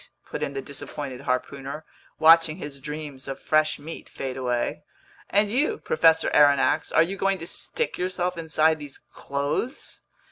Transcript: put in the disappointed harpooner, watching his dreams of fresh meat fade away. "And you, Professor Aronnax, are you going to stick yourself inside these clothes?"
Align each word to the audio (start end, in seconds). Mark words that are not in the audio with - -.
put 0.25 0.41
in 0.41 0.53
the 0.53 0.63
disappointed 0.63 1.21
harpooner, 1.21 1.85
watching 2.17 2.57
his 2.57 2.81
dreams 2.81 3.27
of 3.27 3.39
fresh 3.39 3.77
meat 3.77 4.09
fade 4.09 4.35
away. 4.35 4.81
"And 5.29 5.51
you, 5.51 5.77
Professor 5.77 6.31
Aronnax, 6.31 6.91
are 6.91 7.03
you 7.03 7.17
going 7.17 7.37
to 7.37 7.45
stick 7.45 7.99
yourself 7.99 8.35
inside 8.35 8.79
these 8.79 8.97
clothes?" 8.97 10.01